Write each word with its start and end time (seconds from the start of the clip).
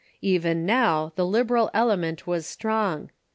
Even 0.23 0.65
now 0.65 1.13
the 1.15 1.23
liberal 1.27 1.69
element 1.75 2.25
was 2.25 2.47
strong. 2.47 3.11